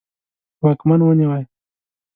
واکمن 0.61 0.99
ونیوی. 1.03 1.43